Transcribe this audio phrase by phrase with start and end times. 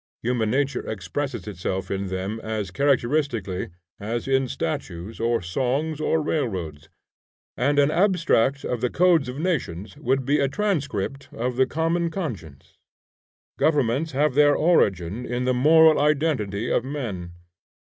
[0.23, 3.69] Human nature expresses itself in them as characteristically
[3.99, 6.89] as in statues, or songs, or railroads;
[7.55, 12.09] and an abstract of the codes of nations would be a transcript of the common
[12.09, 12.79] conscience.
[13.59, 17.33] Governments have their origin in the moral identity of men.